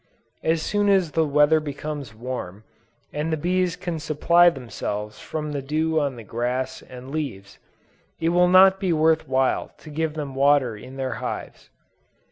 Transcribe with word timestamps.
As 0.41 0.63
soon 0.63 0.89
as 0.89 1.11
the 1.11 1.27
weather 1.27 1.59
becomes 1.59 2.15
warm, 2.15 2.63
and 3.13 3.31
the 3.31 3.37
bees 3.37 3.75
can 3.75 3.99
supply 3.99 4.49
themselves 4.49 5.19
from 5.19 5.51
the 5.51 5.61
dew 5.61 5.99
on 5.99 6.15
the 6.15 6.23
grass 6.23 6.81
and 6.81 7.11
leaves, 7.11 7.59
it 8.19 8.29
will 8.29 8.47
not 8.49 8.79
be 8.79 8.91
worth 8.91 9.27
while 9.27 9.67
to 9.77 9.91
give 9.91 10.15
them 10.15 10.33
water 10.33 10.75
in 10.75 10.95
their 10.95 11.13
hives. 11.21 11.69